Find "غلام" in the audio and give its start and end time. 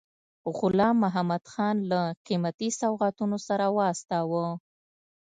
0.57-0.95